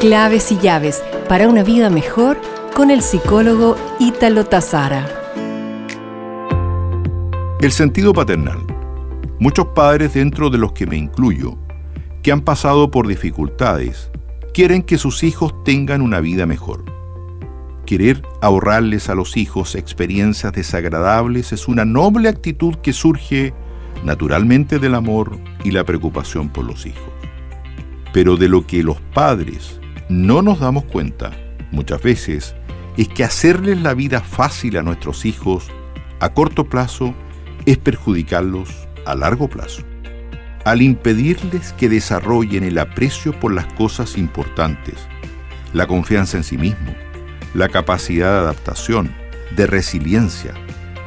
[0.00, 2.40] Claves y llaves para una vida mejor
[2.74, 5.06] con el psicólogo Ítalo Tazara.
[7.60, 8.60] El sentido paternal.
[9.38, 11.58] Muchos padres, dentro de los que me incluyo,
[12.22, 14.10] que han pasado por dificultades,
[14.54, 16.82] quieren que sus hijos tengan una vida mejor.
[17.84, 23.52] Querer ahorrarles a los hijos experiencias desagradables es una noble actitud que surge
[24.02, 27.12] naturalmente del amor y la preocupación por los hijos.
[28.14, 29.78] Pero de lo que los padres
[30.10, 31.30] no nos damos cuenta
[31.70, 32.56] muchas veces
[32.96, 35.70] es que hacerles la vida fácil a nuestros hijos
[36.18, 37.14] a corto plazo
[37.64, 39.82] es perjudicarlos a largo plazo.
[40.64, 44.96] Al impedirles que desarrollen el aprecio por las cosas importantes,
[45.72, 46.92] la confianza en sí mismo,
[47.54, 49.14] la capacidad de adaptación,
[49.54, 50.54] de resiliencia,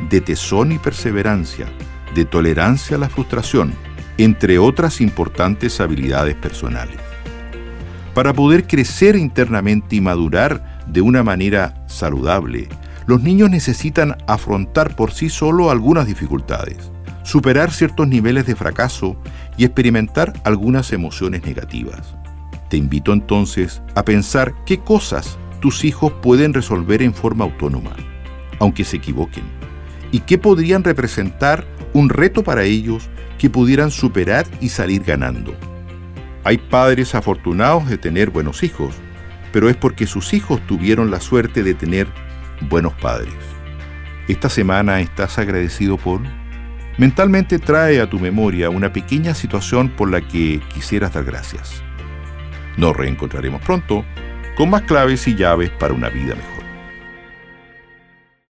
[0.09, 1.67] de tesón y perseverancia,
[2.15, 3.73] de tolerancia a la frustración,
[4.17, 7.12] entre otras importantes habilidades personales.
[8.13, 12.69] Para poder crecer internamente y madurar de una manera saludable,
[13.07, 16.91] los niños necesitan afrontar por sí solo algunas dificultades,
[17.23, 19.15] superar ciertos niveles de fracaso
[19.57, 22.15] y experimentar algunas emociones negativas.
[22.69, 27.95] Te invito entonces a pensar qué cosas tus hijos pueden resolver en forma autónoma,
[28.59, 29.43] aunque se equivoquen,
[30.11, 35.55] y qué podrían representar un reto para ellos que pudieran superar y salir ganando.
[36.45, 38.93] Hay padres afortunados de tener buenos hijos,
[39.51, 42.07] pero es porque sus hijos tuvieron la suerte de tener
[42.69, 43.33] buenos padres.
[44.27, 46.21] Esta semana estás agradecido por...
[46.97, 51.81] Mentalmente trae a tu memoria una pequeña situación por la que quisieras dar gracias.
[52.77, 54.05] Nos reencontraremos pronto
[54.57, 56.62] con más claves y llaves para una vida mejor.